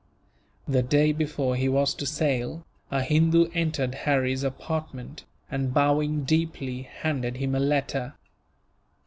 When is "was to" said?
1.69-2.07